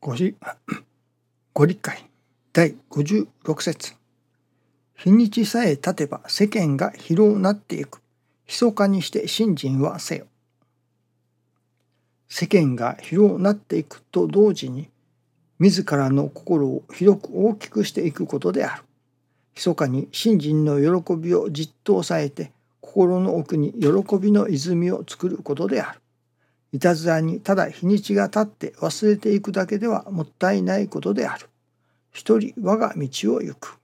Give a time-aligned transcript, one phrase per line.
[0.00, 0.36] ごり
[1.52, 2.04] ご理解
[2.52, 3.94] 第56節
[4.94, 8.00] 日にちさえ経てば世間が疲労なっていく。
[8.46, 10.26] 密かにして信心はせよ。
[12.28, 14.88] 世間が疲労なっていくと同時に、
[15.58, 18.82] 自らの心を広く大きくしていくことである。
[19.54, 26.00] 密かに信心の喜びをじっと抑えて、心の奥に喜びの泉を作ることである。
[26.76, 31.48] いたずらにただ日にちが経って忘れていくだけではもったいないことである。
[32.12, 33.78] 一人我が道を行く。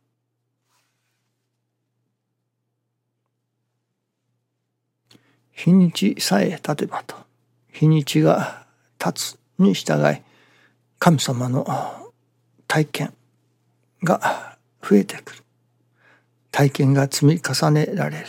[5.52, 7.16] 日にちさえ経てばと
[7.70, 8.66] 日にちが
[8.98, 10.20] 経つに従い
[10.98, 11.66] 神様の
[12.68, 13.14] 体験
[14.04, 15.42] が増えてくる
[16.50, 18.26] 体験が積み重ねられる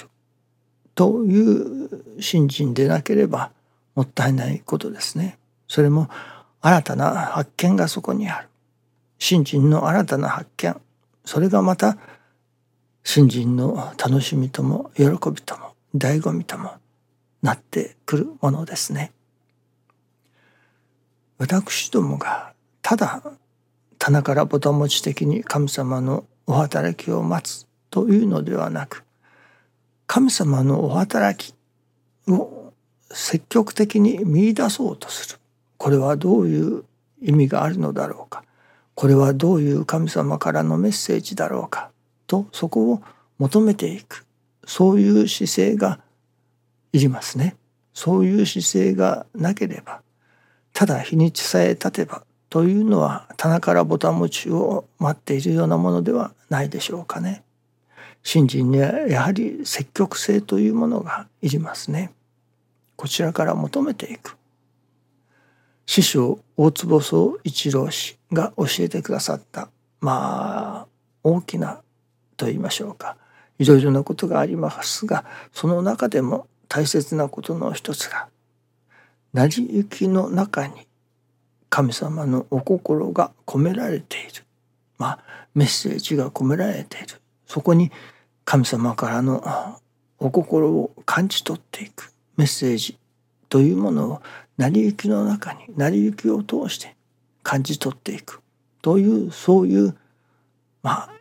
[0.96, 3.52] という信心でなければ
[3.96, 5.38] もったいないことですね。
[5.68, 6.10] それも
[6.62, 8.50] 新たな発見がそこにある。
[9.20, 10.76] 信心の新たな発見。
[11.26, 11.98] それがまた
[13.04, 16.72] 信心の楽しみとも喜びとも醍醐味とも
[17.42, 19.12] なってくるものですね。
[21.38, 23.22] 私どもがただ
[24.00, 29.04] 棚からぼたもち的に神様のお働きを待つというのではなく
[30.08, 31.56] 神様のお働き
[32.30, 32.63] を
[33.14, 35.40] 積極的に見出そうとする。
[35.78, 36.84] これはどういう
[37.22, 38.44] 意味があるのだろうか。
[38.96, 41.90] これはどういう神様からのメッセージだろうか。
[42.28, 43.02] とそこを
[43.38, 44.26] 求めていく。
[44.66, 46.00] そういう姿勢が
[46.92, 47.56] いりますね。
[47.94, 50.02] そういう姿勢がなければ
[50.74, 57.44] ただ日にちさえ経てばというのは棚からぼたもちを待っているようなものではないでしょうかね。
[58.24, 62.12] 信心にはやはり積極性というものがいりますね。
[62.96, 64.38] こちらから求めていく。
[65.86, 69.70] 師匠大坪宗一郎氏が教えてくださった
[70.00, 70.88] まあ
[71.24, 71.82] 大きな
[72.38, 73.18] と言いましょうか。
[73.60, 78.28] いろいろなことがありますがその中でも大切なことの一つが
[79.34, 80.88] 成り行きの中に
[81.70, 84.44] 神様のお心が込められている。
[84.98, 85.20] まあ
[85.56, 87.20] メッセージが込められている。
[87.48, 87.92] そこに
[88.46, 89.44] 神様からの
[90.20, 92.13] お心を感じ取っていく。
[92.38, 92.98] メッセージ
[93.50, 94.22] というものを
[94.58, 96.96] 成り行きの中に成り行きを通して
[97.44, 98.42] 感じ取っていく。
[98.82, 99.96] というそういう
[100.82, 101.14] まあ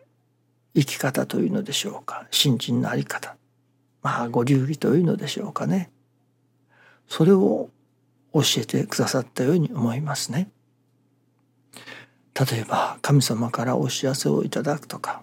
[0.74, 2.26] 生き方というのでしょうか。
[2.30, 3.36] 信心の在り方。
[4.02, 5.90] まあご流儀というのでしょうかね。
[7.08, 7.68] それを
[8.32, 10.48] 教えてくださったように思いますね。
[12.38, 15.22] 例えば神様からお知らせをいただくとか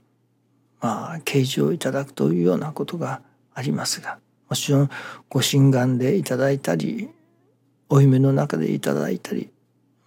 [0.79, 3.21] まあ啓示をいただくというようなことが
[3.53, 4.89] ありますがもちろん
[5.29, 7.09] ご神願でいただいたり
[7.87, 9.49] お夢の中でいただいたり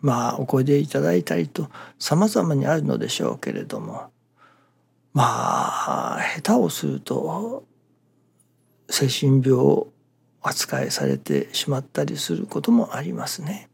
[0.01, 4.11] まあお声でいただいたりと様々にあるのでしょうけれども
[5.13, 7.65] まあ下手をすると
[8.91, 9.87] 精神病
[10.43, 13.69] 扱いされてしまったりすることもありますね。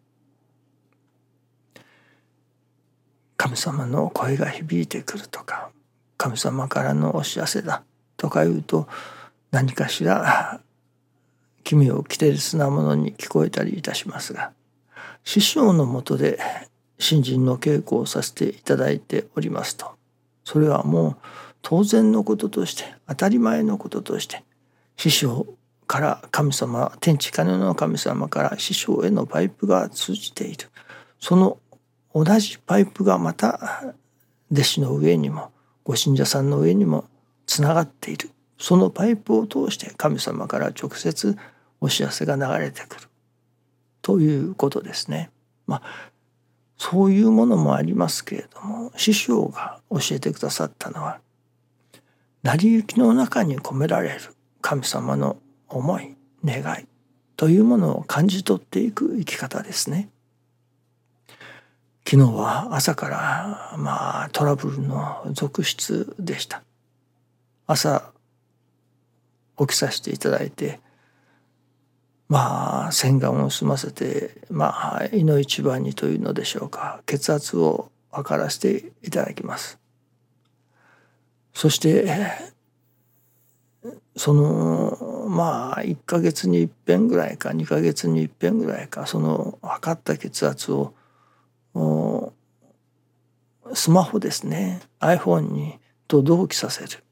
[3.38, 5.70] 神様の声が響いてくるとか
[6.16, 7.84] 神様からのお知らせだ
[8.16, 8.88] とか言うと
[9.50, 10.60] 何かしら
[11.64, 14.52] 奇妙奇烈なものに聞こえたりいたしますが
[15.24, 16.38] 師匠のもとで
[16.98, 19.92] 信心の稽古をさせていただいておりますと。
[20.44, 21.16] それはもう
[21.62, 24.42] 当然のこととして当たり前のこととして
[24.96, 25.46] 師匠
[25.86, 30.68] から神様天地金の神様から師匠へのパイプが通じている。
[31.20, 31.58] その
[32.14, 33.94] 同じパイプがまた
[34.50, 35.52] 弟子の上にも
[35.84, 37.04] ご信者さんの上にも
[37.46, 38.30] つながっている。
[38.58, 41.36] そのパイプを通して神様から直接
[41.80, 43.08] お知らせが流れてくる
[44.02, 45.30] ということですね。
[45.66, 45.82] まあ
[46.76, 51.18] そういうものもありますけれども師匠が教えてくださったのは
[52.44, 54.20] 成り行きの中に込められる
[54.60, 56.86] 神様の思い願い
[57.36, 60.08] というものを感じ取っていく生き方ですね。
[62.08, 66.62] 昨日は朝からまあトラブルの続出でした。
[67.66, 68.12] 朝
[69.58, 70.80] 起きさせていただいて
[72.28, 77.00] まあ洗顔を済ませてまあ胃の一番にというのでしょうか。
[77.06, 79.78] 血圧を測らせていただきます。
[81.54, 82.06] そして
[84.16, 90.94] そのまあ1ヶ月に一遍ぐらいか2ヶ月に一遍ぐらいかその測った血圧を
[93.74, 94.80] スマホですね。
[95.00, 97.04] iPhone にと同期させる。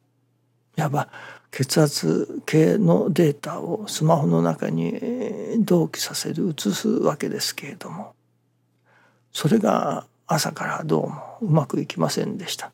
[0.77, 1.09] いわば
[1.51, 5.01] 血圧計のデータをスマホの中に
[5.61, 8.15] 同期させる移すわけですけれども
[9.33, 12.73] それが朝からどうもうまくいきませんでした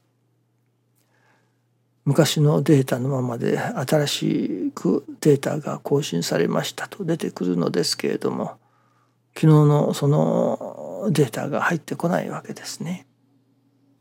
[2.05, 8.59] 昔のデータのままで新しくデータが更新されましたと出てくるのですけれども
[9.35, 13.07] 昨日のそのデータが入ってこないわけですね。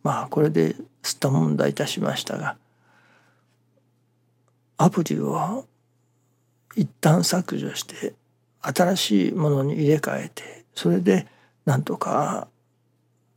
[0.03, 2.57] まあこれで吸った問題いたしましたが
[4.83, 5.65] アプリを
[6.75, 8.15] 一旦削除して
[8.61, 11.27] 新しいものに入れ替えてそれで
[11.65, 12.47] なんとか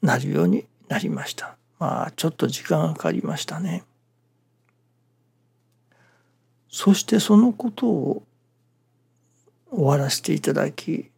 [0.00, 1.56] なるようになりました。
[1.78, 3.84] まあちょっと時間がかかりましたね。
[6.70, 8.22] そしてそのことを
[9.70, 11.10] 終わらせていただき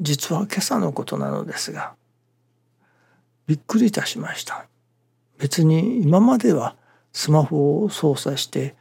[0.00, 1.94] 実は今朝のことなのですが
[3.46, 4.66] びっくりいたしました。
[5.36, 6.74] 別に今までは
[7.16, 8.74] スマホを操作して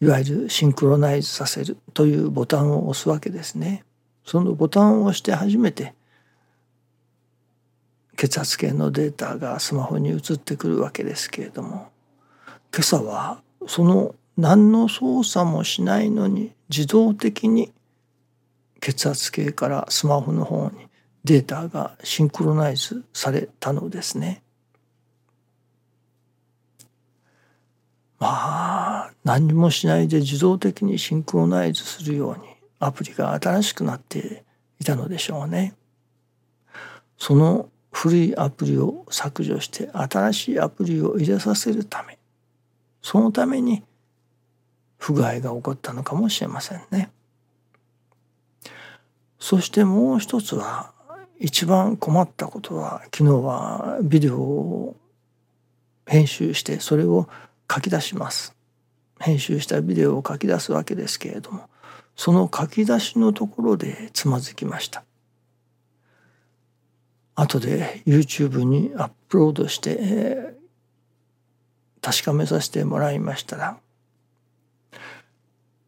[0.00, 3.84] いわゆるシンクロナイズさせるというボタンを押すわけですね。
[4.24, 5.94] そのボタンを押して初めて
[8.16, 11.92] 血圧計のデータがスマホに移ってくるわけですけれども
[12.74, 17.72] 今朝はその何の操作もしないのに自動的に
[18.80, 20.88] 血圧計からスマホの方に
[21.22, 24.41] データがシンクロナイズされたのですね。
[28.22, 32.44] まあ何もしないで自動的にシンクロナイズするように
[32.78, 34.44] アプリが新しくなって
[34.78, 35.74] いたのでしょうね。
[37.18, 42.16] その古いアプリを削除して新しいアプリを入れさせるため
[43.02, 43.82] そのために
[44.98, 47.10] 不具合が起こったのかもしれませんね。
[49.40, 50.92] そしてもう一つは
[51.40, 54.96] 一番困ったことは昨日はビデオを
[56.06, 57.28] 編集してそれを
[57.72, 58.54] 書き出します。
[59.18, 61.70] 編集したビデオを書き出すわけですけれども
[62.16, 65.04] その書き出しのところでつまずきました。
[67.34, 73.78] 後で YouTube にアップロードして、えー、確かめさせてもらいましたら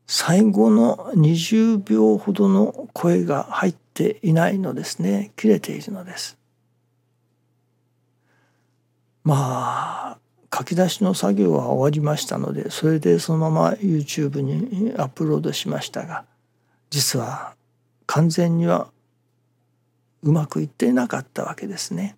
[0.06, 5.32] 最後の20秒ほどの声が入っていないのですね。
[5.36, 6.38] 切れているのです。
[9.22, 10.18] まあ
[10.56, 16.24] 書き出しの作業は終わりましたのでそれでそのまま YouTube にアップロードしましたが
[16.90, 17.54] 実は
[18.06, 18.88] 完全には
[20.22, 22.16] うまくいってなかったわけですね。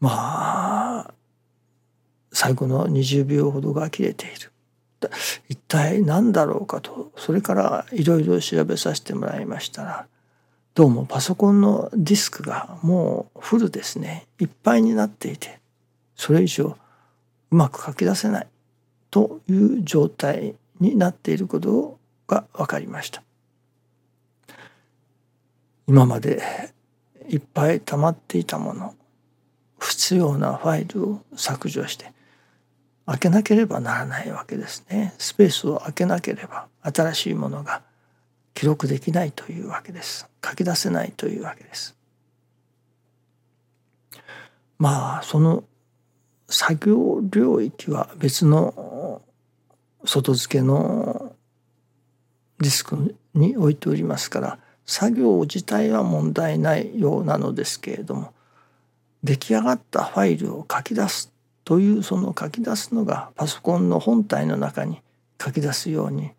[0.00, 1.14] まあ
[2.32, 4.50] 最後の20秒ほどが切れている。
[5.48, 10.06] 一体何だろうかとそれからいろいろ調べさせてもらいましたら
[10.74, 15.59] どうもパソコンのディスクがもうフルですねいっぱいになっていて
[16.20, 16.76] それ以上
[17.50, 18.46] うまく書き出せない
[19.10, 23.22] という状態になっていることが分かりました。
[25.86, 26.42] 今まで
[27.30, 28.94] いっぱい溜まっていたもの
[29.78, 32.12] 不必要なファイルを削除して
[33.06, 35.14] 開けなければならないわけですね。
[35.16, 37.80] スペースを開けなければ新しいものが
[38.52, 40.28] 記録できないというわけです。
[40.44, 41.96] 書き出せないというわけです。
[44.78, 45.64] まあその
[46.50, 49.22] 作業領域は別の
[50.04, 51.34] 外付けの
[52.58, 58.32] ディスクに置いておりますから作業自体は問題ないようなのですけれども
[59.22, 61.32] 出来上がったファイルを書き出す
[61.64, 65.00] というその書き出すのがパソコンの本体の中に
[65.40, 66.32] 書き出すように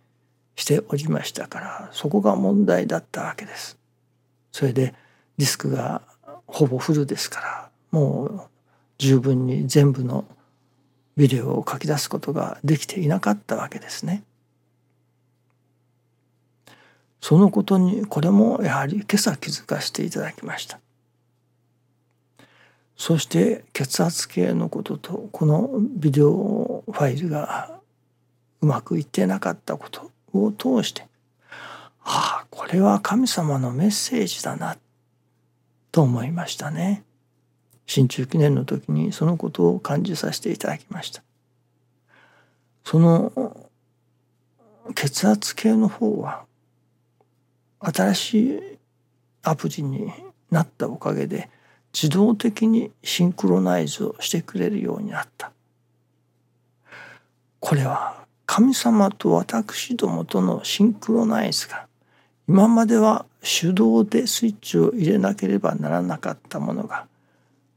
[0.55, 3.77] しておりましたからそこが問題だったわけです。
[4.51, 4.93] それで
[5.37, 6.01] ディスクが
[6.45, 8.50] ほぼフルですからもう
[9.01, 10.25] 十分に全部の
[11.17, 14.21] ビデオを書き出すことができていなかったわけですね。
[17.19, 20.79] そのことにこれもやはり今朝気づかせていただきました。
[22.95, 27.79] そして血圧計のこととこのビデオファイルが
[28.61, 31.07] うまくいってなかったことを通して
[32.03, 34.77] ああこれは神様のメッセージだな
[35.91, 37.03] と思いましたね。
[37.91, 41.21] 新中記念の時にそのことを感じさせていただきました。
[42.85, 43.69] その
[44.95, 46.45] 血圧計の方は
[47.79, 48.59] 新しい
[49.43, 50.09] アプリに
[50.51, 51.49] なったおかげで
[51.93, 55.51] 自動的にシンクロナイズをしてくれるようになった。
[57.59, 61.87] これは神様と私どもとのシンクロナイズが
[62.47, 67.10] 今までは手動でスイッチを入れなければならなかったものが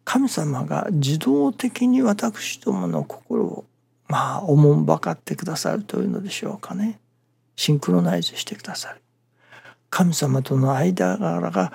[0.05, 3.65] 神様が自動的に私どもの心を
[4.09, 7.01] まあおもんばかってくださるというのでしょうかね。
[7.57, 9.01] シンクロナイズしてくださる。
[9.91, 11.73] 神様との間柄が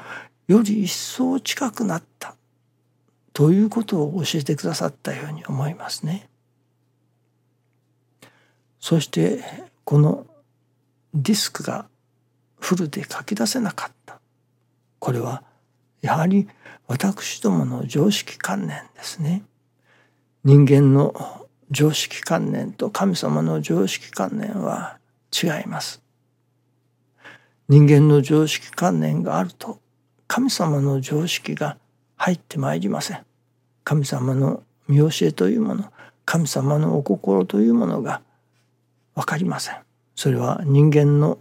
[0.47, 2.35] より一層近くなった
[3.33, 6.29] ということを教えてくださったように思いますね。
[8.79, 9.43] そして
[9.85, 10.25] この
[11.13, 11.87] ディスクが
[12.59, 14.19] フルで書き出せなかった。
[14.99, 15.43] これは
[16.01, 16.47] やはり
[16.89, 19.43] 私どもの常識観念ですね。
[20.43, 21.13] 人間の
[21.69, 24.97] 常識観念と神様の常識観念は
[25.31, 26.01] 違います。
[27.67, 29.79] 人間の常識観念があると
[30.25, 31.77] 神様の常識が
[32.15, 33.23] 入ってまいりません。
[33.83, 35.93] 神様の見教えというもの
[36.25, 38.23] 神様のお心というものが
[39.13, 39.77] 分かりません。
[40.15, 41.37] それは人間の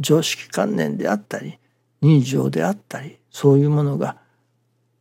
[0.00, 1.58] 常識観念であったり
[2.02, 4.18] 人情であったりそういうものが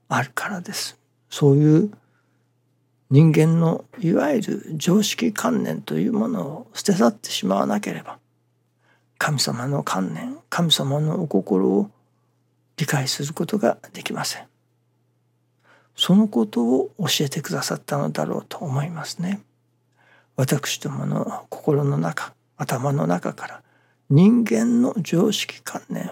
[0.08, 0.98] あるからです。
[1.30, 1.92] そういう
[3.10, 8.18] 人間のいわゆる常識観念というものを捨て去ってしまわなければ
[9.18, 11.92] 神様の観念神様のお心を
[12.78, 14.48] 理解することができません。
[15.96, 19.42] そのことを教えてくださったのだろうと思いますね。
[20.36, 23.64] 私どもの心の中頭の中から
[24.10, 26.10] 人間の常識観念を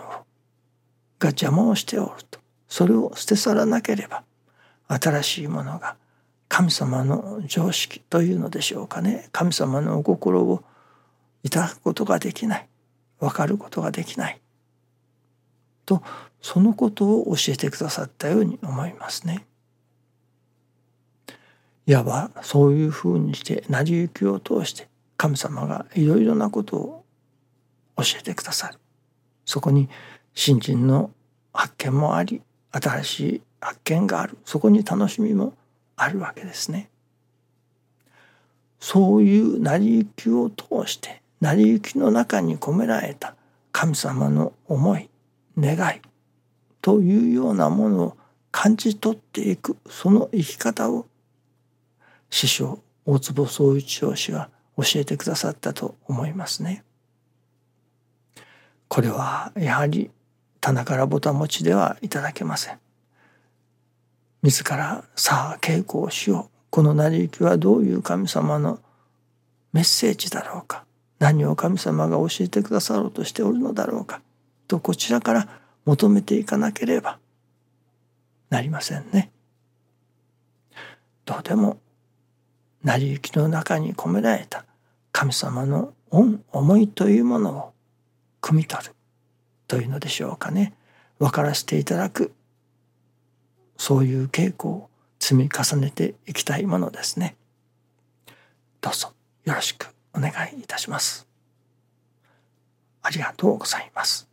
[1.19, 2.39] が邪魔をしておると
[2.73, 4.23] それを捨て去らなければ
[4.87, 5.95] 新しいものが
[6.47, 9.29] 神様の常識というのでしょうかね。
[9.31, 10.63] 神様のお心を
[11.43, 12.67] いただくことができない。
[13.19, 14.41] 分かることができない。
[15.85, 16.01] と
[16.41, 19.45] そのことを教えてくださったように思いますね。
[21.85, 27.05] いわばそういうふうにして成り行きを通して神様がいろいろなことを
[27.97, 28.79] 教えてくださる。
[29.45, 29.89] そこに
[30.33, 31.11] 新人の
[31.53, 32.41] 発見もあり
[32.73, 35.53] 新しい発見があるそこに楽しみも
[35.95, 36.89] あるわけですね。
[38.79, 43.35] そういう成り行きを通して成り行きの中に込められた
[43.71, 45.09] 神様の思い
[45.57, 46.01] 願い
[46.81, 48.17] というようなものを
[48.51, 51.05] 感じ取っていくその生き方を
[52.29, 56.83] 師匠大坪宗一郎氏は教えてくださったと思いますね。
[58.87, 60.11] これはやはり
[60.63, 62.79] 棚からぼた持ちではいただけません。
[64.43, 68.79] 自らさあ稽古をしようこの成り行きはどういう神様の
[69.73, 70.85] メッセージだろうか
[71.19, 74.21] 何を神様が教えてくださろうとしておるのだろうか
[74.69, 75.49] とこちらから
[75.83, 77.19] 求めていかなければ
[78.49, 79.31] なりませんね。
[81.25, 81.77] どうでも
[82.85, 84.63] 成り行きの中に込められた
[85.11, 87.73] 神様の恩思いというものを
[88.41, 88.92] 汲み取る
[89.73, 90.75] というのでしょうかね。
[91.17, 92.31] 分からせていただく。
[93.75, 94.89] そういう稽古を
[95.19, 97.35] 積み重ねていきたいものですね。
[98.81, 99.13] どうぞ
[99.45, 101.27] よろしくお願いいたします。
[103.01, 104.29] ありがとうございます。